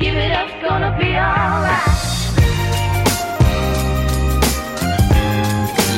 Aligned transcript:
Give 0.00 0.16
it 0.16 0.32
up, 0.32 0.50
gonna 0.62 0.96
be 0.98 1.14
alright. 1.14 1.86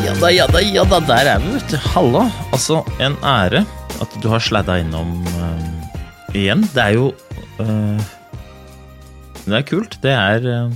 Ja 0.04 0.14
da, 0.20 0.30
ja 0.30 0.46
da, 0.46 0.60
ja 0.60 0.84
da, 0.84 1.00
der 1.00 1.30
er 1.34 1.38
vi, 1.40 1.52
vet 1.54 1.70
du. 1.70 1.78
Halla. 1.94 2.26
Altså, 2.52 2.82
en 3.00 3.16
ære 3.24 3.64
at 4.02 4.16
du 4.22 4.28
har 4.28 4.42
sladda 4.42 4.80
innom 4.82 5.14
uh, 5.24 6.34
igjen. 6.34 6.66
Det 6.74 6.82
er 6.82 6.96
jo 6.98 7.12
uh, 7.62 8.00
Det 9.46 9.56
er 9.56 9.64
kult. 9.66 9.98
Det 10.02 10.12
er 10.12 10.66
uh, 10.66 10.72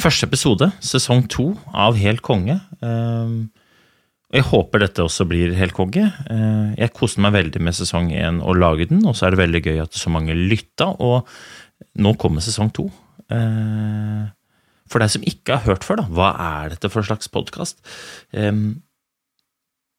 første 0.00 0.26
episode, 0.26 0.72
sesong 0.80 1.28
to 1.30 1.52
av 1.74 1.96
Helt 2.00 2.24
konge. 2.26 2.58
Jeg 4.34 4.42
håper 4.48 4.82
dette 4.82 5.04
også 5.04 5.26
blir 5.28 5.52
helt 5.54 5.74
konge. 5.76 6.06
Eh, 6.30 6.72
jeg 6.80 6.92
koste 6.96 7.22
meg 7.22 7.34
veldig 7.36 7.60
med 7.62 7.76
sesong 7.78 8.10
én 8.10 8.40
og 8.42 8.58
lage 8.58 8.88
den, 8.90 9.04
og 9.06 9.14
så 9.16 9.26
er 9.28 9.34
det 9.36 9.42
veldig 9.44 9.62
gøy 9.68 9.82
at 9.84 9.94
så 9.94 10.10
mange 10.10 10.34
lytta. 10.34 10.88
Og 10.98 11.28
nå 12.02 12.14
kommer 12.18 12.42
sesong 12.44 12.72
to. 12.74 12.88
Eh, 13.30 14.24
For 14.90 15.02
deg 15.02 15.10
som 15.10 15.22
ikke 15.26 15.56
har 15.58 15.64
hørt 15.66 15.82
før, 15.86 15.96
da, 16.02 16.08
hva 16.14 16.28
er 16.62 16.74
dette 16.74 16.90
for 16.92 17.02
slags 17.02 17.26
podkast? 17.26 17.80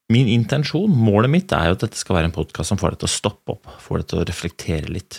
Min 0.08 0.30
intensjon, 0.31 0.94
målet 0.95 1.28
mitt, 1.34 1.52
er 1.52 1.67
jo 1.67 1.75
at 1.75 1.81
dette 1.84 2.00
skal 2.00 2.16
være 2.16 2.30
en 2.30 2.36
podkast 2.38 2.72
som 2.72 2.80
får 2.80 2.94
deg 2.95 3.02
til 3.02 3.09
å 3.09 3.12
stoppe 3.12 3.56
opp, 3.58 3.67
får 3.84 4.00
deg 4.00 4.08
til 4.08 4.22
å 4.22 4.28
reflektere 4.30 4.91
litt. 4.95 5.17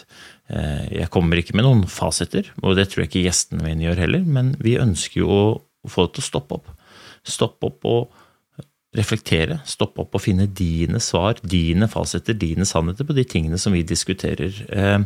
Eh, 0.49 0.87
Jeg 1.03 1.11
kommer 1.13 1.37
ikke 1.37 1.55
med 1.59 1.67
noen 1.67 1.85
fasiter, 1.85 2.49
og 2.63 2.77
det 2.77 2.89
tror 2.89 3.05
jeg 3.05 3.11
ikke 3.11 3.27
gjestene 3.27 3.67
mine 3.67 3.85
gjør 3.85 4.01
heller, 4.07 4.25
men 4.25 4.55
vi 4.65 4.79
ønsker 4.81 5.21
jo 5.21 5.29
å 5.29 5.91
få 5.93 6.07
deg 6.07 6.17
til 6.17 6.25
å 6.25 6.29
stoppe 6.31 6.57
opp. 6.57 6.73
Stoppe 7.29 7.69
opp 7.69 7.85
og 7.85 8.17
reflektere, 8.97 9.59
stoppe 9.69 10.01
opp 10.01 10.17
og 10.17 10.23
finne 10.25 10.47
dine 10.49 11.01
svar, 11.05 11.37
dine 11.45 11.91
fasiter, 11.93 12.37
dine 12.39 12.65
sannheter 12.69 13.05
på 13.05 13.17
de 13.17 13.27
tingene 13.29 13.61
som 13.61 13.75
vi 13.77 13.85
diskuterer. 13.87 14.63
Eh, 14.73 14.99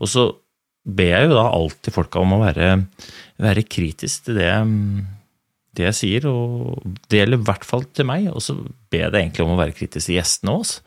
Og 0.00 0.08
så 0.08 0.30
ber 0.86 1.12
jeg 1.12 1.28
jo 1.28 1.36
da 1.36 1.50
alltid 1.50 1.92
folka 1.94 2.22
om 2.22 2.36
å 2.36 2.42
være, 2.44 2.70
være 3.42 3.66
kritisk 3.68 4.28
til 4.28 4.38
det, 4.40 4.52
det 5.76 5.88
jeg 5.90 5.98
sier, 5.98 6.28
og 6.30 6.80
det 7.10 7.20
gjelder 7.20 7.42
i 7.42 7.48
hvert 7.50 7.66
fall 7.68 7.84
til 7.92 8.08
meg, 8.08 8.30
og 8.32 8.40
så 8.44 8.56
ber 8.56 9.06
jeg 9.06 9.12
deg 9.12 9.20
egentlig 9.20 9.44
om 9.44 9.54
å 9.56 9.60
være 9.60 9.76
kritisk 9.76 10.08
til 10.08 10.18
gjestene 10.20 10.56
oss. 10.62 10.78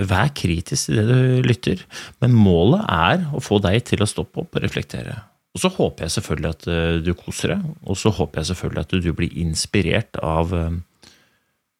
Vær 0.00 0.30
kritisk 0.34 0.90
til 0.90 1.00
det 1.00 1.06
du 1.10 1.46
lytter, 1.46 1.82
men 2.22 2.34
målet 2.34 2.82
er 2.90 3.26
å 3.36 3.42
få 3.44 3.60
deg 3.62 3.82
til 3.86 4.02
å 4.02 4.08
stoppe 4.08 4.42
opp 4.42 4.56
og 4.56 4.64
reflektere. 4.64 5.18
Og 5.54 5.62
så 5.64 5.70
håper 5.74 6.06
jeg 6.06 6.14
selvfølgelig 6.14 6.50
at 6.54 6.66
eh, 6.70 6.98
du 7.02 7.10
koser 7.18 7.56
deg, 7.56 7.70
og 7.82 7.98
så 7.98 8.12
håper 8.14 8.40
jeg 8.40 8.52
selvfølgelig 8.52 8.86
at 8.86 8.94
du 9.02 9.10
blir 9.18 9.38
inspirert 9.42 10.20
av 10.22 10.54
eh, 10.54 10.78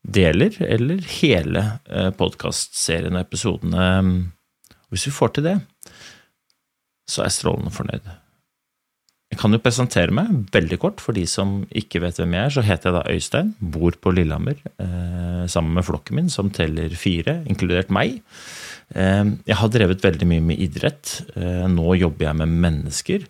deler 0.01 0.57
eller 0.65 1.03
hele 1.21 1.65
podkastserien 2.19 3.19
og 3.19 3.27
episodene. 3.27 3.85
Hvis 4.91 5.07
vi 5.07 5.15
får 5.15 5.37
til 5.37 5.47
det, 5.47 5.59
så 7.11 7.23
er 7.23 7.31
jeg 7.31 7.39
strålende 7.41 7.75
fornøyd. 7.75 8.11
Jeg 9.31 9.39
kan 9.39 9.55
jo 9.55 9.61
presentere 9.63 10.15
meg 10.15 10.31
veldig 10.51 10.77
kort 10.83 11.03
for 11.03 11.15
de 11.15 11.23
som 11.31 11.61
ikke 11.71 12.01
vet 12.03 12.17
hvem 12.19 12.33
jeg 12.35 12.49
er. 12.49 12.55
Så 12.57 12.65
heter 12.67 12.91
jeg 12.91 12.97
da 12.97 13.15
Øystein, 13.15 13.53
bor 13.63 13.95
på 13.95 14.11
Lillehammer 14.17 14.59
eh, 14.59 15.45
sammen 15.51 15.77
med 15.77 15.87
flokken 15.87 16.19
min, 16.19 16.33
som 16.33 16.51
teller 16.51 16.91
fire, 16.99 17.37
inkludert 17.47 17.93
meg. 17.95 18.19
Eh, 18.91 19.31
jeg 19.47 19.59
har 19.61 19.71
drevet 19.71 20.03
veldig 20.03 20.31
mye 20.33 20.47
med 20.51 20.65
idrett. 20.67 21.21
Eh, 21.39 21.63
nå 21.71 21.95
jobber 22.01 22.27
jeg 22.27 22.41
med 22.43 22.57
mennesker. 22.67 23.29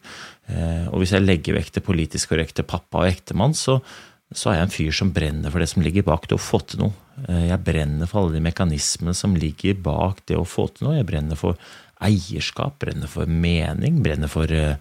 Eh, 0.49 0.87
og 0.89 1.03
hvis 1.03 1.13
jeg 1.19 1.27
legger 1.27 1.59
vekk 1.59 1.75
det 1.77 1.85
politisk 1.85 2.33
korrekte 2.33 2.65
pappa 2.65 3.05
og 3.05 3.11
ektemann, 3.13 3.53
så, 3.53 3.83
så 4.31 4.51
er 4.53 4.61
jeg 4.61 4.67
en 4.67 4.73
fyr 4.75 4.95
som 4.95 5.11
brenner 5.15 5.51
for 5.51 5.63
det 5.63 5.69
som 5.73 5.83
ligger 5.83 6.05
bak 6.07 6.29
det 6.31 6.37
å 6.37 6.43
få 6.43 6.61
til 6.71 6.85
noe. 6.85 6.93
Eh, 7.27 7.49
Jeg 7.51 7.65
brenner 7.67 8.07
for 8.07 8.23
alle 8.23 8.37
de 8.39 8.45
mekanismene 8.45 9.15
som 9.17 9.35
ligger 9.35 9.75
bak 9.83 10.23
det 10.31 10.39
å 10.39 10.47
få 10.47 10.69
til 10.71 10.87
noe. 10.87 10.99
Jeg 11.01 11.09
brenner 11.09 11.39
for 11.39 11.59
eierskap, 12.01 12.79
brenner 12.79 13.11
for 13.11 13.27
mening, 13.27 14.03
brenner 14.05 14.31
for 14.31 14.51
eh, 14.55 14.77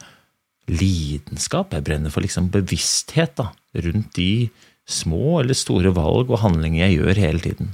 lidenskap. 0.69 1.73
Jeg 1.73 1.87
brenner 1.87 2.13
for 2.13 2.21
liksom 2.21 2.51
bevissthet 2.53 3.35
da, 3.41 3.49
rundt 3.73 4.13
de 4.19 4.49
små 4.89 5.39
eller 5.41 5.57
store 5.57 5.93
valg 5.97 6.29
og 6.29 6.43
handlinger 6.43 6.85
jeg 6.85 6.99
gjør 6.99 7.23
hele 7.25 7.43
tiden. 7.43 7.73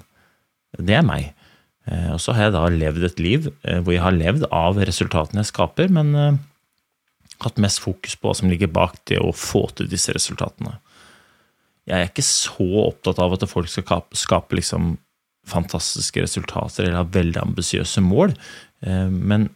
Det 0.79 0.95
er 0.95 1.03
meg. 1.07 1.33
Eh, 1.87 2.09
Og 2.15 2.23
så 2.23 2.33
har 2.33 2.47
jeg 2.47 2.55
da 2.55 2.65
levd 2.71 3.03
et 3.03 3.19
liv 3.19 3.51
hvor 3.61 3.91
jeg 3.91 4.03
har 4.03 4.15
levd 4.15 4.47
av 4.51 4.79
resultatene 4.79 5.43
jeg 5.43 5.51
skaper, 5.51 5.91
men 5.91 6.39
hatt 7.43 7.59
mest 7.59 7.81
fokus 7.83 8.15
på 8.15 8.29
hva 8.29 8.35
som 8.39 8.47
ligger 8.49 8.71
bak 8.71 8.95
det 9.11 9.19
å 9.19 9.35
få 9.35 9.67
til 9.75 9.91
disse 9.91 10.13
resultatene. 10.15 10.77
Jeg 11.85 11.97
er 12.01 12.09
ikke 12.09 12.25
så 12.25 12.65
opptatt 12.87 13.19
av 13.21 13.35
at 13.35 13.45
folk 13.49 13.69
skal 13.69 13.85
skape, 13.85 14.17
skape 14.17 14.57
liksom 14.57 14.95
fantastiske 15.45 16.23
resultater 16.23 16.87
eller 16.87 17.03
ha 17.03 17.05
veldig 17.05 17.41
ambisiøse 17.43 18.01
mål, 18.01 18.33
eh, 18.85 19.11
men 19.11 19.51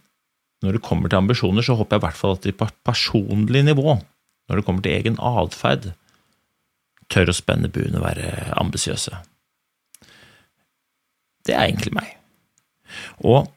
når 0.62 0.76
det 0.76 0.84
kommer 0.84 1.08
til 1.10 1.18
ambisjoner, 1.18 1.64
så 1.64 1.74
håper 1.78 1.96
jeg 1.96 2.02
i 2.02 2.06
hvert 2.06 2.20
fall 2.20 2.36
at 2.36 2.44
de 2.44 2.52
på 2.54 2.68
personlig 2.86 3.64
nivå, 3.66 3.96
når 4.48 4.60
det 4.60 4.66
kommer 4.66 4.84
til 4.84 4.94
egen 4.98 5.16
atferd, 5.18 5.92
tør 7.10 7.32
å 7.32 7.34
spenne 7.34 7.70
buen 7.72 7.96
og 7.98 8.04
være 8.04 8.52
ambisiøse. 8.60 9.16
Det 11.46 11.56
er 11.56 11.64
egentlig 11.64 11.94
meg. 11.96 12.12
Og 13.24 13.48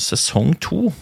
sesong 0.00 0.54
to 0.62 0.92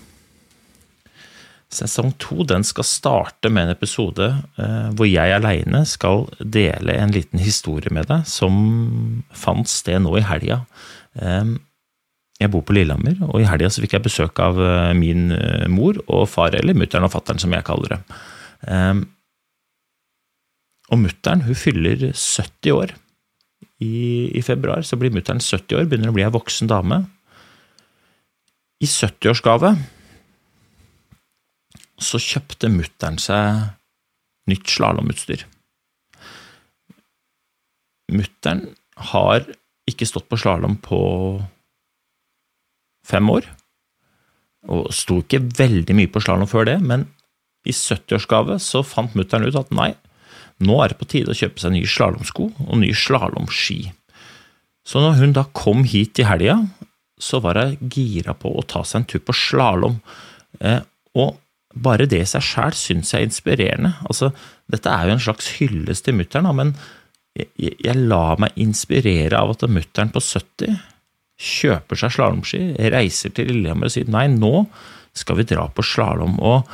Sesong 1.72 2.12
to 2.22 2.44
den 2.46 2.62
skal 2.62 2.86
starte 2.86 3.50
med 3.50 3.66
en 3.66 3.74
episode 3.74 4.28
eh, 4.30 4.90
hvor 4.94 5.08
jeg 5.08 5.34
aleine 5.34 5.80
skal 5.88 6.28
dele 6.38 6.94
en 6.94 7.10
liten 7.10 7.42
historie 7.42 7.90
med 7.90 8.06
deg 8.06 8.22
som 8.30 9.24
fant 9.34 9.66
sted 9.66 9.98
nå 10.04 10.14
i 10.20 10.22
helga. 10.28 10.60
Eh, 11.18 11.56
jeg 12.36 12.52
bor 12.52 12.62
på 12.68 12.76
Lillehammer, 12.76 13.18
og 13.26 13.40
i 13.40 13.48
helga 13.48 13.72
fikk 13.72 13.96
jeg 13.96 14.04
besøk 14.04 14.38
av 14.44 14.60
eh, 14.62 14.92
min 14.98 15.32
eh, 15.34 15.66
mor 15.72 15.98
og 16.06 16.28
far, 16.30 16.54
eller 16.54 16.76
mutter'n 16.78 17.08
og 17.08 17.12
fatter'n 17.16 17.42
som 17.42 17.56
jeg 17.56 17.66
kaller 17.66 17.96
det. 17.96 18.00
Eh, 18.70 19.02
og 20.92 21.02
mutter'n 21.02 21.42
fyller 21.58 22.12
70 22.12 22.76
år. 22.76 22.94
I, 23.82 24.30
I 24.38 24.42
februar 24.44 24.86
så 24.86 25.00
blir 25.00 25.12
mutter'n 25.12 25.42
70 25.42 25.80
år, 25.80 25.90
begynner 25.90 26.14
å 26.14 26.16
bli 26.16 26.24
ei 26.28 26.32
voksen 26.32 26.70
dame. 26.70 27.02
I 28.78 28.86
70-årsgave 28.86 29.74
så 32.02 32.20
kjøpte 32.20 32.70
mutter'n 32.72 33.18
seg 33.20 33.66
nytt 34.50 34.70
slalåmutstyr. 34.70 35.44
Mutter'n 38.12 38.66
har 39.12 39.46
ikke 39.90 40.08
stått 40.08 40.28
på 40.30 40.38
slalåm 40.40 40.76
på 40.82 41.00
fem 43.06 43.28
år, 43.30 43.46
og 44.66 44.90
sto 44.94 45.20
ikke 45.22 45.44
veldig 45.58 45.94
mye 45.96 46.10
på 46.10 46.22
slalåm 46.22 46.48
før 46.50 46.66
det, 46.68 46.80
men 46.82 47.06
i 47.66 47.74
70-årsgave 47.74 48.58
så 48.62 48.82
fant 48.86 49.14
mutter'n 49.18 49.46
ut 49.46 49.58
at 49.58 49.72
nei, 49.74 49.92
nå 50.62 50.78
er 50.82 50.92
det 50.92 50.98
på 51.00 51.08
tide 51.10 51.32
å 51.32 51.38
kjøpe 51.38 51.62
seg 51.62 51.74
nye 51.74 51.90
slalåmsko 51.90 52.50
og 52.66 52.76
nye 52.80 52.96
slalåmski. 52.96 53.80
Så 54.86 55.02
når 55.02 55.18
hun 55.20 55.34
da 55.36 55.44
kom 55.56 55.82
hit 55.88 56.20
i 56.22 56.26
helga, 56.26 56.60
så 57.18 57.40
var 57.42 57.58
hun 57.58 57.90
gira 57.92 58.36
på 58.38 58.52
å 58.54 58.64
ta 58.68 58.84
seg 58.86 59.02
en 59.02 59.08
tur 59.10 59.22
på 59.26 59.34
slalåm. 59.34 59.98
Eh, 60.60 60.80
og 61.18 61.36
bare 61.82 62.08
det 62.08 62.22
i 62.22 62.28
seg 62.28 62.44
sjæl 62.44 62.76
syns 62.76 63.12
jeg 63.12 63.22
er 63.24 63.28
inspirerende. 63.28 63.92
Altså, 64.08 64.30
dette 64.72 64.92
er 64.92 65.08
jo 65.08 65.16
en 65.16 65.24
slags 65.26 65.50
hyllest 65.58 66.06
til 66.06 66.16
mutter'n, 66.18 66.48
men 66.56 66.74
jeg, 67.36 67.74
jeg, 67.84 67.96
lar 68.08 68.40
meg 68.40 68.56
inspirere 68.60 69.36
av 69.38 69.52
at 69.52 69.66
mutter'n 69.68 70.12
på 70.14 70.22
70 70.24 70.78
kjøper 71.36 72.00
seg 72.00 72.14
slalåmski, 72.14 72.60
reiser 72.94 73.34
til 73.36 73.50
Lillehammer 73.50 73.90
og 73.90 73.92
sier 73.92 74.08
nei, 74.08 74.24
nå 74.32 74.64
skal 75.16 75.40
vi 75.40 75.48
dra 75.48 75.66
på 75.68 75.84
slalåm. 75.84 76.38
Og 76.40 76.64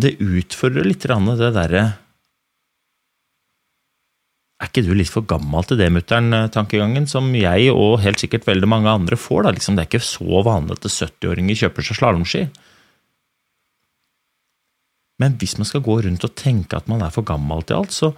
det 0.00 0.16
utfordrer 0.22 0.86
litt 0.86 1.06
det 1.06 1.52
derre 1.54 1.84
er 4.64 4.70
ikke 4.70 4.84
du 4.86 4.92
litt 4.96 5.12
for 5.12 5.26
gammel 5.28 5.66
til 5.68 5.78
det, 5.80 5.90
mutter'n-tankegangen, 5.94 7.06
som 7.10 7.30
jeg 7.36 7.70
og 7.72 8.00
helt 8.04 8.22
sikkert 8.22 8.46
veldig 8.48 8.68
mange 8.70 8.92
andre 8.92 9.18
får? 9.20 9.44
da, 9.46 9.54
liksom, 9.56 9.76
Det 9.76 9.84
er 9.84 9.90
ikke 9.90 10.06
så 10.06 10.42
vanlig 10.46 10.78
at 10.78 10.88
70-åringer 10.88 11.60
kjøper 11.62 11.86
seg 11.86 11.98
slalåmski. 12.00 12.44
Men 15.22 15.38
hvis 15.38 15.56
man 15.60 15.68
skal 15.68 15.84
gå 15.86 16.00
rundt 16.04 16.26
og 16.26 16.34
tenke 16.38 16.76
at 16.76 16.90
man 16.90 17.04
er 17.04 17.14
for 17.14 17.26
gammel 17.26 17.62
til 17.62 17.82
alt, 17.82 17.94
så, 17.94 18.10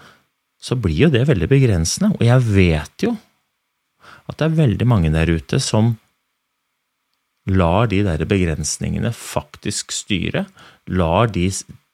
så 0.57 0.79
blir 0.81 1.07
jo 1.07 1.13
det 1.13 1.27
veldig 1.29 1.49
begrensende. 1.51 2.15
Og 2.17 2.25
jeg 2.25 2.47
vet 2.49 3.07
jo 3.09 3.17
at 4.27 4.39
det 4.39 4.47
er 4.49 4.61
veldig 4.63 4.89
mange 4.89 5.13
der 5.15 5.31
ute 5.31 5.61
som 5.63 5.95
lar 7.47 7.87
de 7.91 8.01
der 8.03 8.25
begrensningene 8.27 9.13
faktisk 9.15 9.93
styre, 9.95 10.47
lar 10.91 11.31
de 11.31 11.51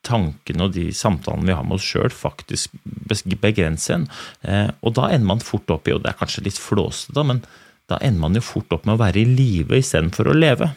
tankene 0.06 0.66
og 0.66 0.76
de 0.76 0.88
samtalene 0.96 1.48
vi 1.48 1.56
har 1.56 1.66
med 1.66 1.78
oss 1.78 1.88
sjøl, 1.88 2.12
faktisk 2.14 2.74
begrense 3.42 3.96
en. 3.96 4.06
Eh, 4.42 4.70
og 4.82 4.96
da 4.98 5.08
ender 5.10 5.28
man 5.34 5.44
fort 5.44 5.70
opp 5.72 5.88
i, 5.88 5.94
og 5.94 6.02
det 6.04 6.12
er 6.12 6.20
kanskje 6.20 6.46
litt 6.48 6.60
flåsete, 6.60 7.26
men 7.26 7.42
da 7.90 7.98
ender 8.02 8.24
man 8.24 8.38
jo 8.38 8.44
fort 8.44 8.72
opp 8.74 8.86
med 8.88 8.96
å 8.96 9.02
være 9.02 9.22
i 9.22 9.28
live 9.28 9.78
istedenfor 9.78 10.30
å 10.30 10.38
leve. 10.38 10.72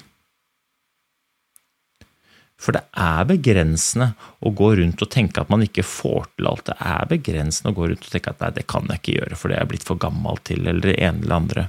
For 2.62 2.76
det 2.76 2.86
er 2.98 3.28
begrensende 3.28 4.14
å 4.40 4.52
gå 4.56 4.72
rundt 4.80 5.02
og 5.04 5.12
tenke 5.12 5.42
at 5.42 5.52
man 5.52 5.66
ikke 5.66 5.84
får 5.86 6.30
til 6.38 6.48
alt. 6.50 6.70
Det 6.70 6.76
er 6.80 7.10
begrensende 7.12 7.74
å 7.74 7.78
gå 7.78 7.90
rundt 7.92 8.08
og 8.08 8.14
tenke 8.14 8.32
at 8.32 8.42
nei, 8.42 8.54
det 8.56 8.66
kan 8.72 8.88
jeg 8.90 9.02
ikke 9.02 9.18
gjøre, 9.18 9.40
for 9.40 9.52
det 9.52 9.60
er 9.60 9.70
blitt 9.70 9.88
for 9.88 10.00
gammel 10.02 10.40
til, 10.48 10.64
eller 10.64 10.88
det 10.88 10.96
ene 11.02 11.26
eller 11.26 11.36
andre. 11.36 11.68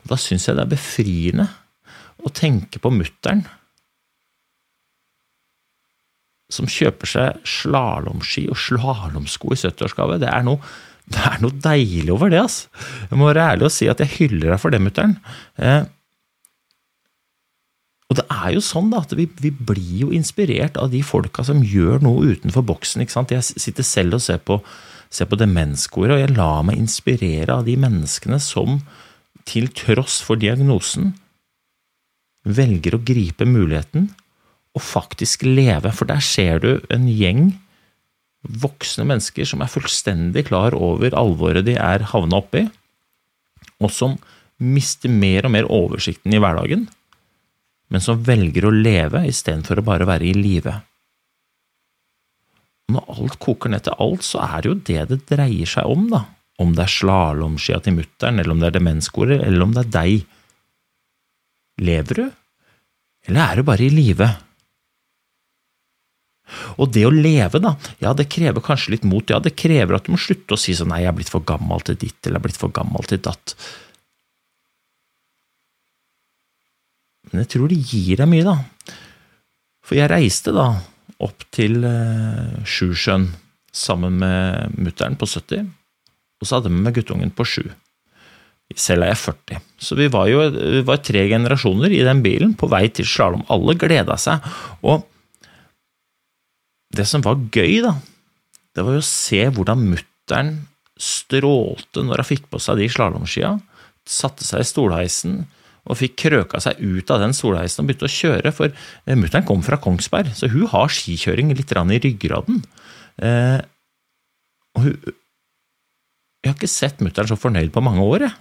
Og 0.00 0.10
Da 0.12 0.18
syns 0.20 0.48
jeg 0.48 0.56
det 0.56 0.64
er 0.64 0.72
befriende 0.72 1.48
å 2.24 2.32
tenke 2.34 2.80
på 2.82 2.92
mutter'n 2.92 3.44
som 6.52 6.68
kjøper 6.70 7.10
seg 7.10 7.42
slalåmski 7.48 8.46
og 8.48 8.56
slalåmsko 8.58 9.52
i 9.52 9.60
70-årsgave. 9.60 10.16
Det, 10.22 10.32
det 11.12 11.22
er 11.28 11.42
noe 11.44 11.62
deilig 11.64 12.12
over 12.14 12.32
det, 12.32 12.40
altså. 12.46 12.86
Jeg 13.10 13.20
må 13.20 13.28
være 13.28 13.46
ærlig 13.52 13.68
og 13.68 13.74
si 13.74 13.88
at 13.90 14.00
jeg 14.04 14.14
hyller 14.16 14.54
deg 14.54 14.62
for 14.62 14.72
det, 14.72 14.80
mutter'n. 14.84 15.16
Eh, 15.60 15.82
og 18.08 18.16
det 18.16 18.24
er 18.32 18.54
jo 18.54 18.64
sånn 18.64 18.88
da, 18.92 19.02
at 19.04 19.12
vi, 19.16 19.26
vi, 19.42 19.50
blir 19.52 20.06
jo 20.06 20.12
inspirert 20.16 20.78
av 20.80 20.88
de 20.94 21.02
folka 21.04 21.44
som 21.44 21.60
gjør 21.60 22.00
noe 22.04 22.32
utenfor 22.32 22.64
boksen. 22.70 23.04
ikke 23.04 23.18
sant? 23.18 23.34
Jeg 23.34 23.44
sitter 23.44 23.84
selv 23.84 24.16
og 24.16 24.24
ser 24.24 24.40
på, 24.40 24.62
ser 25.12 25.28
på 25.28 25.36
demenskoret, 25.36 26.16
og 26.16 26.22
jeg 26.22 26.36
lar 26.38 26.64
meg 26.64 26.80
inspirere 26.80 27.58
av 27.60 27.68
de 27.68 27.76
menneskene 27.80 28.40
som 28.40 28.80
til 29.48 29.68
tross 29.76 30.22
for 30.24 30.40
diagnosen 30.40 31.12
velger 32.48 32.96
å 32.96 33.04
gripe 33.04 33.44
muligheten 33.48 34.08
og 34.78 34.84
faktisk 34.84 35.44
leve. 35.46 35.92
For 35.94 36.08
der 36.08 36.22
ser 36.24 36.62
du 36.62 36.70
en 36.94 37.08
gjeng 37.10 37.50
voksne 38.62 39.06
mennesker 39.08 39.48
som 39.48 39.62
er 39.62 39.70
fullstendig 39.72 40.46
klar 40.48 40.76
over 40.78 41.14
alvoret 41.18 41.66
de 41.66 41.74
er 41.74 42.06
havna 42.12 42.38
oppi, 42.38 42.64
og 43.82 43.92
som 43.94 44.16
mister 44.58 45.10
mer 45.10 45.46
og 45.46 45.54
mer 45.54 45.68
oversikten 45.70 46.34
i 46.34 46.40
hverdagen, 46.42 46.86
men 47.88 48.04
som 48.04 48.22
velger 48.24 48.68
å 48.68 48.74
leve 48.74 49.24
istedenfor 49.28 49.80
å 49.80 49.86
bare 49.86 50.06
være 50.08 50.28
i 50.28 50.34
live. 50.36 50.74
Når 52.92 53.12
alt 53.14 53.38
koker 53.42 53.72
ned 53.72 53.84
til 53.84 53.98
alt, 54.00 54.24
så 54.24 54.40
er 54.46 54.62
det 54.62 54.70
jo 54.70 54.80
det 54.88 55.04
det 55.10 55.20
dreier 55.28 55.68
seg 55.68 55.90
om, 55.90 56.08
da. 56.12 56.24
Om 56.58 56.72
det 56.74 56.86
er 56.86 56.94
slalåmskia 56.94 57.78
til 57.84 57.98
mutter'n, 58.00 58.40
eller 58.40 58.54
om 58.54 58.62
det 58.62 58.70
er 58.70 58.78
demenskoret, 58.78 59.44
eller 59.44 59.64
om 59.66 59.74
det 59.76 59.84
er 59.84 59.92
deg. 59.94 60.26
Lever 61.84 62.18
du, 62.18 62.24
eller 63.28 63.44
er 63.44 63.60
du 63.60 63.68
bare 63.68 63.86
i 63.86 63.92
live? 63.92 64.28
Og 66.78 66.92
det 66.94 67.04
å 67.08 67.14
leve, 67.14 67.60
da, 67.62 67.74
ja, 68.02 68.14
det 68.16 68.28
krever 68.32 68.64
kanskje 68.64 68.96
litt 68.96 69.06
mot. 69.08 69.28
Ja, 69.30 69.40
det 69.42 69.56
krever 69.58 69.98
at 69.98 70.08
du 70.08 70.14
må 70.14 70.20
slutte 70.20 70.56
å 70.56 70.60
si 70.60 70.76
sånn 70.76 70.92
nei, 70.92 71.02
jeg 71.04 71.12
er 71.12 71.18
blitt 71.18 71.32
for 71.32 71.44
gammel 71.46 71.84
til 71.86 71.98
ditt, 72.00 72.18
eller 72.24 72.38
jeg 72.38 72.42
er 72.42 72.46
blitt 72.48 72.60
for 72.60 72.74
gammel 72.74 73.08
til 73.08 73.22
datt. 73.24 73.56
Men 77.28 77.44
jeg 77.44 77.52
tror 77.54 77.68
det 77.72 77.80
gir 77.82 78.22
deg 78.22 78.30
mye, 78.30 78.46
da. 78.46 78.94
For 79.84 79.98
jeg 79.98 80.10
reiste 80.12 80.54
da 80.56 80.70
opp 81.24 81.44
til 81.54 81.82
uh, 81.82 82.60
Sjusjøen 82.68 83.28
sammen 83.74 84.20
med 84.20 84.78
mutter'n 84.78 85.18
på 85.18 85.28
70, 85.28 85.68
og 86.38 86.46
så 86.46 86.58
hadde 86.58 86.72
vi 86.72 86.80
med 86.80 86.94
guttungen 86.96 87.32
på 87.34 87.46
7. 87.48 87.62
Selv 88.76 89.06
er 89.06 89.14
jeg 89.14 89.20
40. 89.22 89.60
Så 89.80 89.96
vi 89.96 90.10
var 90.12 90.28
jo 90.28 90.42
vi 90.52 90.82
var 90.86 91.00
tre 91.00 91.22
generasjoner 91.30 91.92
i 91.94 92.02
den 92.04 92.20
bilen 92.24 92.52
på 92.58 92.68
vei 92.68 92.84
til 92.92 93.08
slalåm. 93.08 93.46
Alle 93.48 93.74
gleda 93.80 94.18
seg. 94.20 94.44
Og 94.84 95.06
det 96.94 97.04
som 97.08 97.24
var 97.24 97.40
gøy, 97.52 97.80
da, 97.84 97.96
det 98.74 98.84
var 98.86 98.96
jo 98.96 99.02
å 99.02 99.08
se 99.10 99.42
hvordan 99.52 99.84
mutter'n 99.90 100.54
strålte 100.98 102.02
når 102.02 102.22
hun 102.22 102.28
fikk 102.28 102.48
på 102.52 102.60
seg 102.62 102.80
de 102.80 102.88
slalåmskia, 102.90 103.52
satte 104.08 104.46
seg 104.46 104.64
i 104.64 104.68
stolheisen 104.68 105.38
og 105.88 105.96
fikk 105.96 106.18
krøka 106.20 106.60
seg 106.60 106.80
ut 106.80 107.10
av 107.12 107.22
den 107.22 107.34
stolheisen 107.36 107.82
og 107.82 107.88
begynte 107.88 108.08
å 108.08 108.12
kjøre, 108.12 108.52
for 108.52 108.68
eh, 108.72 109.16
mutter'n 109.16 109.46
kom 109.48 109.62
fra 109.64 109.78
Kongsberg, 109.80 110.34
så 110.36 110.50
hun 110.52 110.68
har 110.72 110.92
skikjøring 110.92 111.54
litt 111.56 111.72
i 111.72 112.00
ryggraden. 112.04 112.60
Eh, 113.24 113.58
og 114.76 114.84
hun 114.84 115.14
Jeg 116.38 116.52
har 116.52 116.54
ikke 116.54 116.70
sett 116.70 117.00
mutter'n 117.02 117.26
så 117.26 117.36
fornøyd 117.36 117.72
på 117.74 117.82
mange 117.82 118.04
år, 118.04 118.28
jeg. 118.28 118.34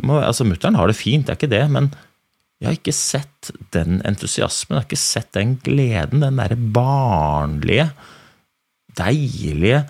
jeg 0.00 0.06
må, 0.08 0.16
altså, 0.24 0.46
Mutter'n 0.48 0.78
har 0.78 0.88
det 0.88 0.96
fint, 0.96 1.26
det 1.26 1.34
er 1.34 1.36
ikke 1.36 1.52
det, 1.52 1.66
men 1.70 1.90
jeg 2.64 2.70
har 2.70 2.78
ikke 2.78 2.96
sett 2.96 3.50
den 3.76 3.98
entusiasmen, 4.08 4.78
jeg 4.78 4.80
har 4.80 4.86
ikke 4.88 5.00
sett 5.02 5.34
den 5.36 5.58
gleden, 5.60 6.22
den 6.24 6.38
derre 6.40 6.56
barnlige, 6.56 7.90
deilige, 8.96 9.82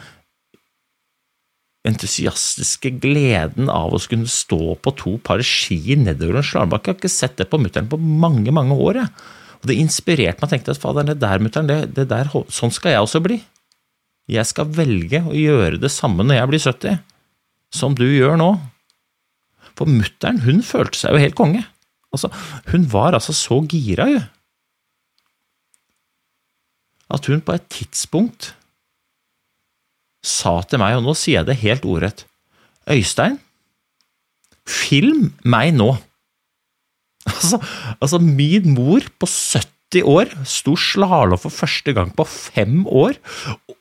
entusiastiske 1.85 2.94
gleden 2.99 3.69
av 3.71 3.94
å 3.94 4.00
skulle 4.00 4.26
stå 4.31 4.75
på 4.81 4.93
to 4.99 5.15
par 5.23 5.43
ski 5.44 5.99
nedover 6.00 6.41
en 6.41 6.47
slalåmbakke. 6.49 6.88
Jeg 6.88 6.97
har 6.97 7.03
ikke 7.03 7.12
sett 7.12 7.37
det 7.38 7.47
på 7.53 7.61
mutter'n 7.61 7.91
på 7.93 8.00
mange, 8.00 8.50
mange 8.56 8.75
år. 8.75 9.03
Jeg. 9.03 9.12
Og 9.61 9.69
Det 9.69 9.77
inspirerte 9.81 10.41
meg. 10.41 10.49
Jeg 10.49 10.55
tenkte 10.55 10.75
at 10.75 10.81
fader, 10.81 11.06
det 11.12 11.19
der, 11.23 11.44
mutter'n, 11.44 11.69
det, 11.69 11.79
det 11.94 12.09
der, 12.11 12.32
sånn 12.53 12.73
skal 12.75 12.97
jeg 12.97 13.05
også 13.05 13.20
bli. 13.25 13.38
Jeg 14.32 14.49
skal 14.49 14.73
velge 14.73 15.20
å 15.29 15.37
gjøre 15.37 15.79
det 15.82 15.93
samme 15.93 16.25
når 16.25 16.41
jeg 16.41 16.50
blir 16.50 16.65
70, 16.65 17.03
som 17.77 17.94
du 17.94 18.06
gjør 18.09 18.41
nå. 18.41 18.50
For 19.77 19.91
mutter'n, 19.91 20.41
hun 20.47 20.65
følte 20.65 20.99
seg 21.03 21.15
jo 21.15 21.23
helt 21.27 21.37
konge. 21.37 21.67
Altså, 22.15 22.31
hun 22.71 22.87
var 22.93 23.17
altså 23.17 23.35
så 23.37 23.61
gira, 23.71 24.09
jo. 24.11 24.23
At 27.15 27.27
hun 27.29 27.43
på 27.45 27.57
et 27.57 27.67
tidspunkt 27.71 28.55
sa 30.25 30.57
til 30.65 30.81
meg, 30.81 30.97
og 30.97 31.05
nå 31.05 31.15
sier 31.19 31.43
jeg 31.43 31.51
det 31.51 31.61
helt 31.61 31.85
ordrett, 31.85 32.25
Øystein, 32.91 33.39
film 34.69 35.33
meg 35.45 35.75
nå. 35.77 35.94
Altså, 37.25 37.56
altså 38.05 38.19
min 38.21 38.75
mor 38.77 39.05
på 39.21 39.27
70 39.29 39.83
år 40.03 40.32
sto 40.48 40.74
slalåm 40.81 41.39
for 41.39 41.55
første 41.55 41.94
gang 41.94 42.10
på 42.17 42.27
fem 42.27 42.82
år, 42.89 43.19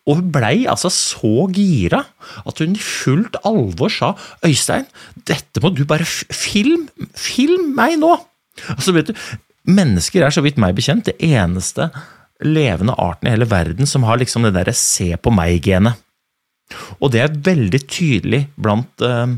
og 0.03 0.20
hun 0.20 0.27
blei 0.36 0.67
altså 0.70 0.91
så 0.93 1.48
gira 1.55 2.03
at 2.43 2.60
hun 2.62 2.75
i 2.75 2.84
fullt 2.84 3.39
alvor 3.48 3.93
sa 3.93 4.13
Øystein, 4.46 4.86
dette 5.27 5.63
må 5.63 5.74
du 5.74 5.86
bare 5.89 6.05
film, 6.05 6.89
film 7.17 7.72
meg 7.77 7.98
nå! 8.03 8.13
Altså 8.75 8.93
vet 8.93 9.10
du, 9.10 9.17
Mennesker 9.63 10.25
er 10.25 10.34
så 10.36 10.43
vidt 10.43 10.60
meg 10.60 10.75
bekjent 10.75 11.08
det 11.08 11.15
eneste 11.24 11.88
levende 12.43 12.96
arten 13.00 13.29
i 13.29 13.32
hele 13.32 13.48
verden 13.48 13.88
som 13.88 14.03
har 14.03 14.20
liksom 14.20 14.43
det 14.43 14.51
derre 14.58 14.74
se 14.75 15.13
på 15.15 15.32
meg-genet. 15.32 15.96
Og 17.00 17.13
det 17.13 17.22
er 17.24 17.38
veldig 17.46 17.79
tydelig 17.88 18.41
blant 18.60 19.03
uh, 19.05 19.32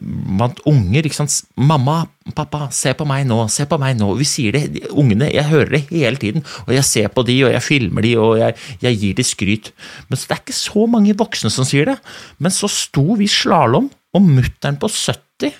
blant 0.00 0.60
unger. 0.66 1.04
ikke 1.04 1.18
sant? 1.18 1.34
'Mamma, 1.56 2.06
pappa, 2.34 2.68
se 2.72 2.94
på 2.96 3.04
meg 3.08 3.26
nå, 3.28 3.42
se 3.52 3.66
på 3.68 3.78
meg 3.78 3.98
nå.' 3.98 4.14
Vi 4.16 4.24
sier 4.24 4.56
det, 4.56 4.62
de, 4.74 4.84
ungene, 4.90 5.28
jeg 5.32 5.44
hører 5.50 5.70
det 5.76 5.82
hele 5.90 6.16
tiden, 6.16 6.44
og 6.66 6.72
jeg 6.74 6.84
ser 6.84 7.08
på 7.12 7.26
de, 7.26 7.36
og 7.44 7.52
jeg 7.52 7.62
filmer 7.62 8.02
de, 8.02 8.16
og 8.16 8.38
jeg, 8.40 8.56
jeg 8.82 9.00
gir 9.02 9.18
de 9.18 9.26
skryt. 9.26 9.72
Men 10.08 10.16
det 10.16 10.30
er 10.30 10.40
ikke 10.40 10.56
så 10.56 10.86
mange 10.86 11.16
voksne 11.16 11.52
som 11.52 11.68
sier 11.68 11.84
det. 11.92 11.98
Men 12.38 12.54
så 12.54 12.70
sto 12.72 13.18
vi 13.20 13.28
slalåm, 13.28 13.90
og 14.16 14.22
mutter'n 14.24 14.80
på 14.80 14.88
70 14.88 15.52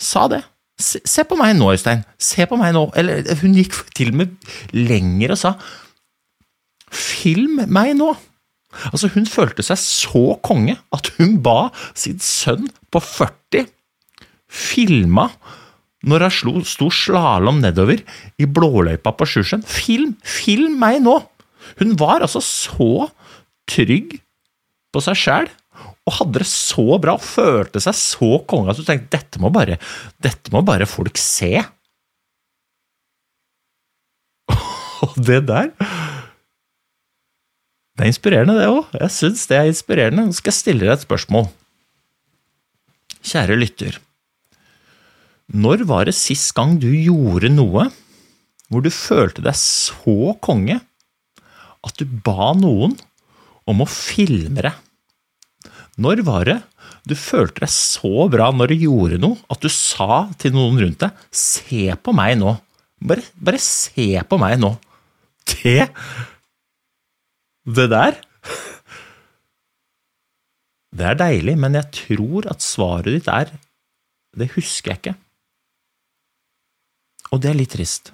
sa 0.00 0.26
det. 0.32 0.42
Se, 0.80 0.98
se, 1.04 1.24
på 1.28 1.36
meg 1.38 1.54
nå, 1.58 1.68
Øystein. 1.74 2.02
Se 2.18 2.46
på 2.48 2.56
meg 2.58 2.72
nå. 2.74 2.88
Eller 2.98 3.22
hun 3.42 3.54
gikk 3.54 3.76
til 3.94 4.12
og 4.14 4.22
med 4.22 4.52
lenger 4.74 5.36
og 5.36 5.40
sa 5.40 5.54
Film 6.92 7.62
meg 7.72 7.94
nå. 7.96 8.10
Altså, 8.90 9.10
hun 9.14 9.28
følte 9.28 9.64
seg 9.66 9.80
så 9.80 10.24
konge 10.44 10.78
at 10.94 11.12
hun 11.18 11.38
ba 11.44 11.70
sin 11.98 12.20
sønn 12.22 12.68
på 12.92 13.02
40 13.02 13.68
filma 14.52 15.28
når 16.02 16.26
hun 16.26 16.34
slo, 16.34 16.52
sto 16.66 16.88
slalåm 16.90 17.60
nedover 17.62 18.02
i 18.42 18.48
blåløypa 18.50 19.12
på 19.14 19.28
Sjusjøen. 19.28 19.62
Film! 19.62 20.16
Film 20.26 20.80
meg 20.82 20.98
nå! 21.04 21.20
Hun 21.78 21.94
var 22.00 22.24
altså 22.24 22.42
så 22.42 23.08
trygg 23.70 24.16
på 24.92 25.02
seg 25.04 25.18
sjæl 25.18 25.50
og 26.02 26.16
hadde 26.18 26.42
det 26.42 26.48
så 26.50 26.98
bra 27.00 27.14
og 27.14 27.22
følte 27.24 27.80
seg 27.82 27.94
så 27.96 28.32
konge 28.50 28.72
at 28.72 28.80
du 28.80 28.84
tenkte 28.86 29.14
dette 29.14 29.40
må 29.42 29.52
bare, 29.54 29.78
dette 30.22 30.50
må 30.54 30.64
bare 30.66 30.88
folk 30.90 31.18
se. 31.20 31.54
Og 35.06 35.14
det 35.22 35.40
der 35.48 35.70
Det 38.02 38.08
er 38.08 38.16
inspirerende, 38.16 38.54
det 38.58 38.66
òg. 38.66 38.86
Jeg 38.98 39.14
syns 39.14 39.42
det 39.46 39.54
er 39.54 39.68
inspirerende. 39.70 40.22
Nå 40.26 40.34
skal 40.34 40.50
jeg 40.50 40.56
stille 40.56 40.82
deg 40.82 40.90
et 40.96 41.04
spørsmål. 41.04 41.44
Kjære 43.22 43.58
lytter. 43.60 43.98
Når 45.54 45.84
var 45.86 46.08
det 46.08 46.16
sist 46.18 46.50
gang 46.56 46.72
du 46.82 46.88
gjorde 46.90 47.52
noe 47.54 47.84
hvor 48.66 48.82
du 48.82 48.90
følte 48.90 49.44
deg 49.46 49.54
så 49.54 50.32
konge 50.42 50.80
at 51.86 52.02
du 52.02 52.18
ba 52.26 52.50
noen 52.58 52.96
om 53.70 53.84
å 53.84 53.86
filme 53.86 54.66
deg? 54.66 54.74
Når 55.94 56.24
var 56.26 56.50
det 56.50 56.58
du 57.06 57.14
følte 57.14 57.62
deg 57.68 57.70
så 57.70 58.26
bra 58.34 58.50
når 58.50 58.74
du 58.74 58.82
gjorde 58.88 59.22
noe 59.22 59.38
at 59.46 59.62
du 59.62 59.70
sa 59.70 60.24
til 60.42 60.58
noen 60.58 60.82
rundt 60.82 61.06
deg 61.06 61.22
'se 61.30 61.94
på 62.02 62.18
meg 62.18 62.34
nå', 62.42 62.58
bare, 62.98 63.22
bare 63.38 63.62
se 63.62 64.18
på 64.26 64.42
meg 64.42 64.58
nå. 64.58 64.74
Det 65.46 65.86
Det 67.64 67.88
der 67.90 68.16
Det 70.92 71.06
er 71.06 71.14
deilig, 71.14 71.56
men 71.58 71.74
jeg 71.78 71.90
tror 71.94 72.48
at 72.50 72.62
svaret 72.62 73.14
ditt 73.14 73.28
er 73.30 73.52
Det 74.36 74.50
husker 74.56 74.92
jeg 74.92 74.98
ikke. 74.98 75.14
Og 77.32 77.40
det 77.40 77.50
er 77.50 77.56
litt 77.56 77.72
trist. 77.72 78.12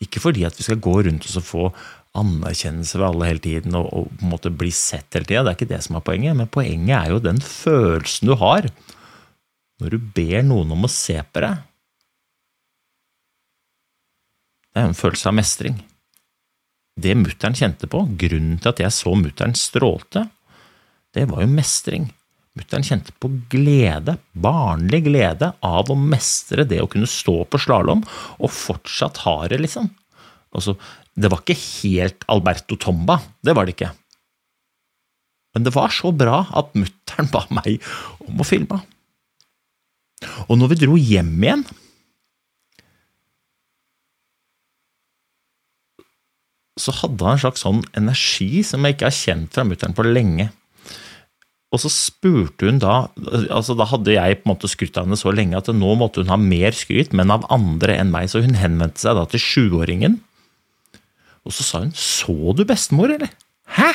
Ikke 0.00 0.20
fordi 0.20 0.44
at 0.44 0.56
vi 0.58 0.64
skal 0.66 0.80
gå 0.80 0.94
rundt 1.06 1.28
og 1.28 1.44
få 1.44 1.68
anerkjennelse 2.16 2.98
ved 2.98 3.06
alle 3.06 3.28
hele 3.28 3.42
tiden 3.44 3.76
og, 3.78 3.88
og 3.92 4.10
på 4.10 4.24
en 4.24 4.32
måte 4.32 4.52
bli 4.52 4.70
sett 4.72 5.16
hele 5.16 5.28
tida, 5.28 5.42
det 5.44 5.52
er 5.52 5.58
ikke 5.58 5.72
det 5.72 5.80
som 5.84 5.96
er 5.98 6.04
poenget, 6.04 6.36
men 6.36 6.50
poenget 6.50 6.96
er 6.98 7.12
jo 7.12 7.22
den 7.22 7.40
følelsen 7.44 8.30
du 8.30 8.36
har 8.40 8.68
når 9.82 9.96
du 9.96 10.10
ber 10.16 10.44
noen 10.46 10.70
om 10.76 10.86
å 10.86 10.92
se 10.92 11.16
på 11.18 11.42
deg. 11.44 11.64
Det 14.72 14.82
er 14.82 14.88
en 14.90 14.98
følelse 14.98 15.30
av 15.30 15.36
mestring. 15.36 15.82
Det 16.94 17.14
mutter'n 17.18 17.56
kjente 17.58 17.88
på, 17.90 18.04
grunnen 18.20 18.60
til 18.62 18.70
at 18.70 18.82
jeg 18.84 18.94
så 18.94 19.14
mutter'n 19.18 19.56
strålte, 19.58 20.28
det 21.14 21.26
var 21.30 21.42
jo 21.42 21.50
mestring. 21.50 22.06
Mutter'n 22.54 22.86
kjente 22.86 23.14
på 23.18 23.32
glede, 23.50 24.16
barnlig 24.30 25.02
glede, 25.08 25.50
av 25.66 25.90
å 25.90 25.98
mestre 25.98 26.66
det 26.70 26.78
å 26.82 26.90
kunne 26.90 27.10
stå 27.10 27.40
på 27.50 27.58
slalåm, 27.58 28.04
og 28.38 28.54
fortsatt 28.54 29.24
ha 29.24 29.36
det, 29.50 29.58
liksom. 29.64 29.90
Altså, 30.54 30.76
det 31.18 31.30
var 31.30 31.42
ikke 31.42 31.58
helt 31.58 32.26
Alberto 32.30 32.78
Tomba, 32.78 33.18
det 33.42 33.54
var 33.58 33.66
det 33.66 33.74
ikke. 33.74 33.90
Men 35.54 35.66
det 35.66 35.74
var 35.74 35.90
så 35.94 36.10
bra 36.14 36.44
at 36.54 36.74
mutter'n 36.78 37.30
ba 37.34 37.44
meg 37.54 37.82
om 38.26 38.42
å 38.42 38.46
filme. 38.46 38.80
Og 40.46 40.58
når 40.58 40.72
vi 40.72 40.80
dro 40.82 40.98
hjem 40.98 41.34
igjen, 41.42 41.66
så 46.80 46.94
hadde 47.00 47.22
han 47.22 47.36
en 47.36 47.42
slags 47.44 47.62
sånn 47.62 47.82
energi 47.94 48.64
som 48.66 48.84
jeg 48.84 48.96
ikke 48.96 49.08
har 49.08 49.16
kjent 49.16 49.54
fra 49.54 49.64
mutter'n 49.66 49.94
på 49.94 50.06
lenge. 50.06 50.48
Og 51.74 51.80
så 51.82 51.90
spurte 51.90 52.68
hun 52.68 52.78
da 52.78 53.08
altså 53.50 53.74
Da 53.74 53.88
hadde 53.90 54.14
jeg 54.14 54.36
på 54.38 54.46
en 54.46 54.52
måte 54.52 54.70
skrytt 54.70 54.98
av 55.00 55.08
henne 55.08 55.18
så 55.18 55.32
lenge 55.34 55.58
at 55.58 55.70
nå 55.74 55.96
måtte 55.98 56.22
hun 56.22 56.30
ha 56.30 56.38
mer 56.38 56.76
skryt, 56.76 57.14
men 57.16 57.34
av 57.34 57.46
andre 57.54 57.98
enn 57.98 58.12
meg, 58.14 58.30
så 58.30 58.44
hun 58.44 58.58
henvendte 58.58 59.02
seg 59.02 59.18
da 59.18 59.26
til 59.30 59.42
sjuåringen. 59.42 60.20
Og 61.44 61.52
så 61.52 61.66
sa 61.66 61.82
hun 61.82 61.92
'Så 61.92 62.56
du 62.56 62.64
bestemor, 62.64 63.10
eller?' 63.10 63.34
Hæ? 63.66 63.92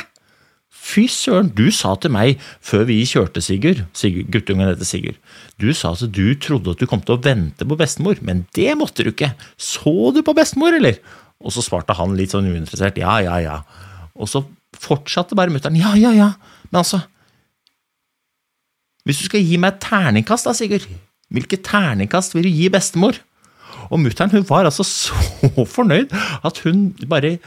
Fy 0.69 1.05
søren, 1.07 1.51
du 1.53 1.69
sa 1.71 1.95
til 1.95 2.11
meg 2.11 2.39
før 2.61 2.85
vi 2.89 3.05
kjørte, 3.05 3.41
Sigurd, 3.41 3.85
Sigurd 3.93 4.31
guttungen 4.31 4.69
heter 4.71 4.85
Sigurd, 4.85 5.17
du 5.59 5.73
sa 5.73 5.91
at 5.91 6.11
du 6.11 6.33
trodde 6.35 6.71
at 6.71 6.79
du 6.79 6.87
kom 6.89 7.01
til 7.01 7.17
å 7.17 7.21
vente 7.21 7.67
på 7.67 7.77
bestemor, 7.77 8.17
men 8.21 8.47
det 8.55 8.73
måtte 8.77 9.03
du 9.03 9.11
ikke. 9.11 9.33
Så 9.57 10.13
du 10.15 10.23
på 10.23 10.33
bestemor, 10.33 10.73
eller? 10.73 10.97
Og 11.39 11.55
så 11.55 11.63
svarte 11.63 11.95
han 11.95 12.17
litt 12.19 12.33
sånn 12.35 12.49
uinteressert 12.49 12.99
ja, 12.99 13.19
ja, 13.23 13.37
ja. 13.43 13.59
Og 14.19 14.27
så 14.29 14.43
fortsatte 14.79 15.37
bare 15.37 15.53
mutter'n 15.53 15.79
ja, 15.79 15.93
ja, 15.99 16.11
ja. 16.15 16.33
Men 16.69 16.81
altså 16.83 17.03
Hvis 19.07 19.21
du 19.21 19.29
skal 19.29 19.45
gi 19.45 19.57
meg 19.61 19.73
et 19.77 19.85
terningkast 19.87 20.49
da, 20.49 20.53
Sigurd, 20.53 20.85
hvilket 21.33 21.63
terningkast 21.65 22.35
vil 22.35 22.45
du 22.45 22.51
gi 22.51 22.67
bestemor? 22.73 23.17
Og 23.89 24.01
mutter'n 24.03 24.33
hun 24.35 24.45
var 24.49 24.67
altså 24.67 24.85
så 24.89 25.65
fornøyd 25.65 26.13
at 26.45 26.61
hun 26.65 26.91
bare 27.09 27.37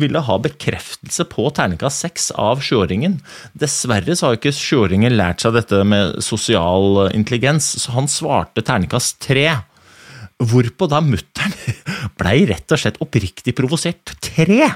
ville 0.00 0.22
ha 0.24 0.36
bekreftelse 0.40 1.26
på 1.28 1.50
terningkast 1.52 2.06
seks 2.06 2.30
av 2.40 2.62
sjuåringen. 2.64 3.18
Dessverre 3.52 4.16
så 4.16 4.30
har 4.30 4.38
ikke 4.38 4.54
sjuåringen 4.56 5.12
lært 5.18 5.44
seg 5.44 5.52
dette 5.58 5.82
med 5.84 6.16
sosial 6.24 7.10
intelligens, 7.12 7.74
så 7.82 7.92
han 7.98 8.08
svarte 8.08 8.64
terningkast 8.64 9.20
tre. 9.26 9.50
Hvorpå 10.40 10.88
da 10.90 11.02
mutter'n 11.04 11.52
blei 12.18 12.42
rett 12.48 12.74
og 12.74 12.80
slett 12.80 13.00
oppriktig 13.04 13.54
provosert. 13.58 14.14
Tre! 14.24 14.70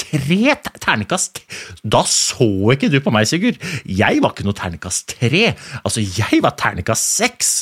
Tre 0.00 0.54
ternekast! 0.80 1.42
Da 1.82 2.02
så 2.08 2.48
ikke 2.74 2.90
du 2.92 3.00
på 3.02 3.12
meg, 3.14 3.28
Sigurd. 3.28 3.60
Jeg 3.84 4.22
var 4.22 4.34
ikke 4.34 4.46
noe 4.46 4.56
ternekast 4.56 5.16
tre. 5.16 5.50
Altså, 5.82 6.04
jeg 6.04 6.42
var 6.44 6.56
ternekast 6.60 7.16
seks! 7.20 7.52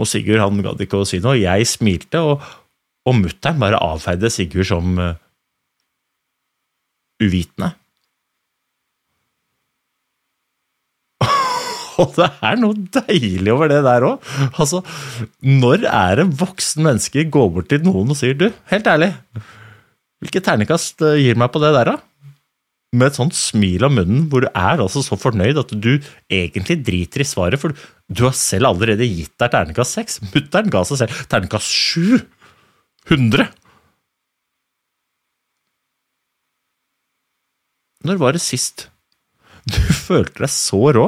Og 0.00 0.08
Sigurd 0.08 0.42
han 0.44 0.62
gadd 0.64 0.80
ikke 0.84 1.02
å 1.02 1.08
si 1.08 1.20
noe. 1.22 1.38
Jeg 1.40 1.66
smilte, 1.68 2.22
og, 2.22 2.46
og 3.08 3.18
mutter'n 3.18 3.60
bare 3.60 3.80
avfeide 3.82 4.30
Sigurd 4.32 4.70
som 4.70 5.00
uh, 5.00 5.12
uvitende. 7.20 7.74
Og 12.00 12.14
det 12.16 12.28
er 12.46 12.60
noe 12.60 12.76
deilig 12.96 13.52
over 13.52 13.70
det 13.70 13.80
der 13.84 14.06
òg. 14.08 14.28
Altså, 14.50 14.82
når 15.44 15.86
er 15.88 16.20
det 16.20 16.28
voksen 16.40 16.84
menneske 16.86 17.26
går 17.32 17.50
bort 17.56 17.70
til 17.72 17.82
noen 17.84 18.12
og 18.12 18.18
sier 18.18 18.36
du, 18.38 18.48
helt 18.72 18.88
ærlig, 18.88 19.12
hvilket 20.20 20.46
terningkast 20.46 21.04
eh, 21.06 21.18
gir 21.24 21.38
meg 21.40 21.52
på 21.52 21.62
det 21.62 21.74
der, 21.76 21.92
da? 21.92 21.96
Med 22.96 23.12
et 23.12 23.20
sånt 23.20 23.36
smil 23.38 23.84
om 23.86 23.94
munnen 24.00 24.24
hvor 24.32 24.42
du 24.42 24.48
er 24.50 24.80
altså 24.82 25.02
så 25.06 25.14
fornøyd 25.20 25.60
at 25.60 25.70
du 25.78 25.92
egentlig 26.32 26.80
driter 26.86 27.22
i 27.22 27.28
svaret, 27.28 27.60
for 27.62 27.76
du 28.10 28.24
har 28.26 28.34
selv 28.34 28.72
allerede 28.72 29.06
gitt 29.06 29.36
deg 29.38 29.52
terningkast 29.52 29.98
seks. 29.98 30.18
Mutter'n 30.32 30.72
ga 30.72 30.82
seg 30.88 31.04
selv 31.04 31.24
terningkast 31.30 31.70
sju. 31.70 32.20
100. 33.08 33.46
Når 38.06 38.20
var 38.20 38.36
det 38.36 38.42
sist 38.44 38.88
du 39.68 39.76
følte 40.06 40.44
deg 40.44 40.52
så 40.52 40.80
rå 40.96 41.06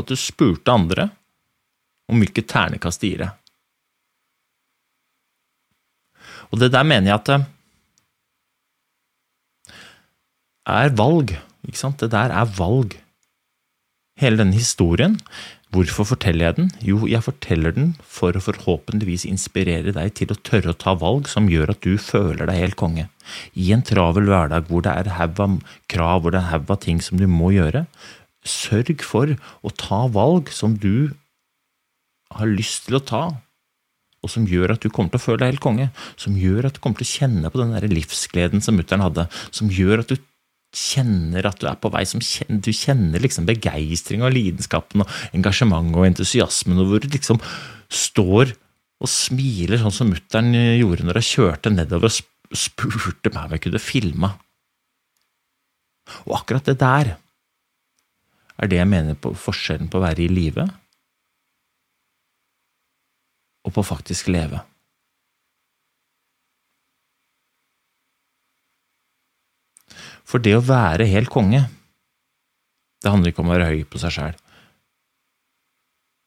at 0.00 0.10
du 0.10 0.16
spurte 0.18 0.72
andre 0.72 1.10
om 2.08 2.22
hvilket 2.22 2.48
ternekast 2.50 3.02
de 3.02 3.12
gir 3.12 3.24
deg? 3.26 3.34
Og 6.48 6.62
det 6.62 6.72
der 6.72 6.86
mener 6.86 7.10
jeg 7.10 7.18
at 7.18 7.28
det 7.28 7.38
er 10.68 10.96
valg, 10.96 11.36
ikke 11.66 11.80
sant? 11.80 12.00
Det 12.00 12.12
der 12.12 12.32
er 12.34 12.56
valg. 12.58 12.96
Hele 14.18 14.40
denne 14.40 14.56
historien, 14.56 15.14
hvorfor 15.72 16.08
forteller 16.08 16.48
jeg 16.48 16.56
den? 16.56 16.70
Jo, 16.84 16.98
jeg 17.06 17.22
forteller 17.22 17.74
den 17.76 17.92
for 18.02 18.34
å 18.34 18.42
forhåpentligvis 18.42 19.26
inspirere 19.28 19.94
deg 19.94 20.14
til 20.18 20.32
å 20.34 20.38
tørre 20.48 20.72
å 20.72 20.78
ta 20.78 20.96
valg 20.98 21.28
som 21.30 21.48
gjør 21.50 21.74
at 21.74 21.84
du 21.86 21.94
føler 22.02 22.48
deg 22.48 22.58
helt 22.64 22.78
konge. 22.80 23.06
I 23.54 23.70
en 23.76 23.84
travel 23.86 24.28
hverdag 24.28 24.68
hvor 24.68 24.84
det 24.84 24.96
er 24.96 25.12
haug 25.20 25.42
av 25.44 25.58
krav, 25.92 26.24
hvor 26.24 26.34
det 26.34 26.42
er 26.42 26.50
haug 26.50 26.72
av 26.74 26.80
ting 26.84 27.00
som 27.04 27.20
du 27.20 27.28
må 27.30 27.52
gjøre, 27.54 27.84
sørg 28.50 29.04
for 29.06 29.34
å 29.62 29.74
ta 29.74 30.06
valg 30.12 30.52
som 30.54 30.76
du 30.80 31.10
har 32.36 32.50
lyst 32.50 32.86
til 32.88 32.98
å 32.98 33.04
ta, 33.04 33.22
og 34.18 34.32
som 34.32 34.46
gjør 34.50 34.74
at 34.74 34.82
du 34.82 34.90
kommer 34.90 35.12
til 35.12 35.20
å 35.20 35.24
føle 35.24 35.40
deg 35.42 35.52
helt 35.52 35.64
konge, 35.64 35.90
som 36.18 36.34
gjør 36.38 36.68
at 36.68 36.76
du 36.76 36.82
kommer 36.82 36.98
til 37.00 37.06
å 37.06 37.14
kjenne 37.20 37.52
på 37.52 37.60
den 37.60 37.76
der 37.76 37.86
livsgleden 37.92 38.64
som 38.64 38.76
mutter'n 38.78 39.04
hadde, 39.04 39.28
som 39.54 39.70
gjør 39.72 40.02
at 40.02 40.12
du 40.12 40.18
kjenner 40.74 41.46
at 41.48 41.60
du 41.62 41.68
er 41.70 41.78
på 41.80 41.90
vei, 41.94 42.02
kjenner, 42.04 42.60
du 42.64 42.72
kjenner 42.76 43.22
liksom 43.24 43.46
begeistring 43.48 44.24
og 44.26 44.34
lidenskapen 44.34 45.04
og 45.04 45.14
engasjementet 45.36 45.96
og 45.96 46.08
entusiasmen, 46.10 46.82
og 46.82 46.90
hvor 46.90 47.04
du 47.04 47.08
liksom 47.14 47.40
står 47.88 48.52
og 48.98 49.10
smiler 49.10 49.78
sånn 49.80 49.94
som 49.94 50.10
mutter'n 50.10 50.50
gjorde 50.80 51.06
når 51.06 51.20
hun 51.20 51.28
kjørte 51.28 51.72
nedover 51.72 52.10
og 52.10 52.58
spurte 52.58 53.30
meg 53.30 53.44
om 53.46 53.54
jeg 53.54 53.64
kunne 53.68 53.82
filme. 53.82 54.32
Og 56.26 56.38
akkurat 56.40 56.68
det 56.68 56.78
der 56.80 57.14
er 58.58 58.70
det 58.70 58.80
jeg 58.80 58.90
mener 58.90 59.18
på 59.18 59.32
forskjellen 59.38 59.90
på 59.90 60.00
å 60.00 60.04
være 60.06 60.24
i 60.24 60.32
live 60.32 60.66
og 63.68 63.74
på 63.74 63.84
faktisk 63.84 64.30
leve. 64.32 64.60
For 70.28 70.42
det 70.44 70.54
å 70.58 70.64
være 70.64 71.08
helt 71.08 71.30
konge, 71.32 71.62
det 73.00 73.12
handler 73.12 73.32
ikke 73.32 73.44
om 73.44 73.50
å 73.50 73.56
være 73.56 73.68
høy 73.70 73.82
på 73.88 74.00
seg 74.02 74.14
sjæl. 74.16 74.38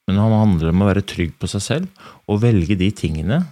Men 0.08 0.18
det 0.18 0.28
handler 0.28 0.72
om 0.72 0.84
å 0.84 0.88
være 0.90 1.06
trygg 1.08 1.36
på 1.40 1.50
seg 1.52 1.64
selv 1.64 2.08
og 2.26 2.42
velge 2.44 2.78
de 2.80 2.90
tingene 2.96 3.44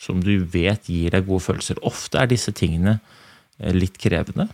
som 0.00 0.22
du 0.24 0.32
vet 0.48 0.86
gir 0.88 1.12
deg 1.12 1.26
gode 1.26 1.44
følelser. 1.44 1.80
Ofte 1.84 2.20
er 2.22 2.30
disse 2.30 2.54
tingene 2.56 2.98
eh, 3.58 3.74
litt 3.74 3.98
krevende, 4.00 4.48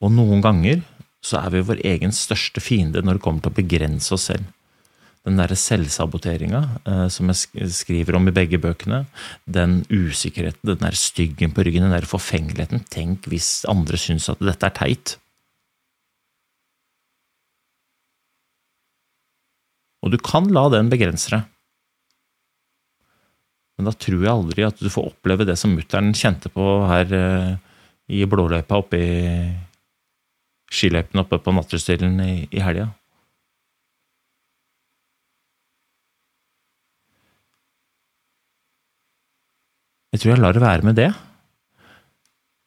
og 0.00 0.14
noen 0.14 0.40
ganger 0.44 0.80
så 1.24 1.40
er 1.40 1.50
vi 1.54 1.64
vår 1.66 1.82
egen 1.86 2.14
største 2.14 2.62
fiende 2.62 3.02
når 3.02 3.18
det 3.18 3.24
kommer 3.24 3.44
til 3.44 3.52
å 3.52 3.58
begrense 3.58 4.14
oss 4.14 4.30
selv. 4.30 4.54
den 5.26 5.36
derre 5.36 5.56
selvsaboteringa 5.60 6.60
eh, 6.88 7.06
som 7.12 7.28
jeg 7.28 7.68
skriver 7.74 8.16
om 8.16 8.30
i 8.30 8.32
begge 8.32 8.56
bøkene, 8.62 9.02
den 9.44 9.82
usikkerheten, 9.90 10.62
den 10.70 10.80
der 10.80 10.96
styggen 10.96 11.52
på 11.52 11.66
ryggen, 11.66 11.84
den 11.84 11.92
der 11.92 12.06
forfengeligheten. 12.08 12.86
Tenk 12.88 13.26
hvis 13.28 13.66
andre 13.68 13.98
syns 14.00 14.30
at 14.32 14.40
dette 14.40 14.70
er 14.70 14.76
teit. 14.78 15.18
Og 20.00 20.14
du 20.14 20.18
kan 20.22 20.48
la 20.54 20.64
den 20.72 20.88
begrense 20.88 21.34
deg. 21.34 21.44
Men 23.76 23.90
da 23.90 23.94
tror 23.94 24.22
jeg 24.24 24.32
aldri 24.32 24.64
at 24.64 24.80
du 24.80 24.88
får 24.90 25.12
oppleve 25.12 25.44
det 25.44 25.58
som 25.60 25.74
mutter'n 25.76 26.14
kjente 26.16 26.48
på 26.54 26.64
her 26.88 27.12
eh, 27.14 27.52
i 28.16 28.24
blåløypa 28.24 28.80
oppe 28.80 28.98
i 28.98 29.18
skiløypene 30.72 31.24
oppe 31.24 31.38
på 31.42 31.54
Natterstilen 31.56 32.18
i, 32.24 32.32
i 32.52 32.62
helga. 32.62 32.90
Jeg 40.12 40.22
tror 40.22 40.32
jeg 40.32 40.42
lar 40.42 40.56
det 40.56 40.64
være 40.64 40.88
med 40.88 40.96
det. 40.98 41.08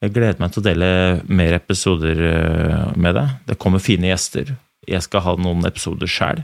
Jeg 0.02 0.14
gleder 0.14 0.38
meg 0.40 0.50
til 0.54 0.62
å 0.62 0.66
dele 0.66 0.88
mer 1.30 1.54
episoder 1.58 2.22
eh, 2.26 2.86
med 2.98 3.14
deg. 3.18 3.34
Det 3.50 3.58
kommer 3.62 3.82
fine 3.82 4.08
gjester. 4.10 4.54
Jeg 4.88 5.04
skal 5.04 5.22
ha 5.26 5.34
noen 5.38 5.66
episoder 5.68 6.10
sjæl. 6.10 6.42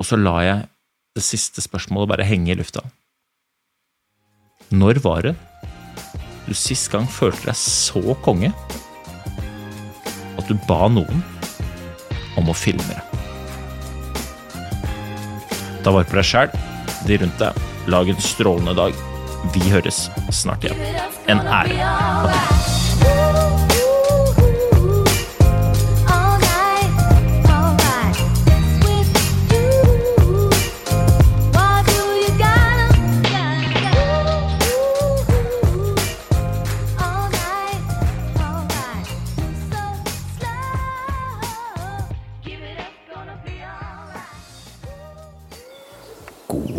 Og 0.00 0.08
så 0.08 0.18
lar 0.18 0.42
jeg 0.44 0.66
det 1.16 1.24
siste 1.24 1.64
spørsmålet 1.64 2.10
bare 2.10 2.26
henge 2.28 2.52
i 2.52 2.58
lufta. 2.58 2.82
Når 4.72 5.00
var 5.04 5.28
det 5.28 5.34
du 6.48 6.54
sist 6.58 6.90
gang 6.90 7.04
følte 7.08 7.52
deg 7.52 7.56
så 7.56 8.16
konge 8.24 8.50
du 10.52 10.58
ba 10.68 10.88
noen 10.92 11.22
om 12.40 12.50
å 12.50 12.56
filme 12.56 12.84
det. 12.88 13.00
Ta 15.82 15.94
vare 15.94 16.06
på 16.06 16.18
deg 16.18 16.28
sjæl, 16.28 16.52
de 17.08 17.18
rundt 17.24 17.42
deg. 17.42 17.64
Lag 17.90 18.12
en 18.12 18.22
strålende 18.22 18.76
dag. 18.78 19.02
Vi 19.56 19.64
høres 19.72 20.06
snart 20.30 20.68
igjen. 20.68 20.78
En 21.32 21.42
ære. 21.42 22.81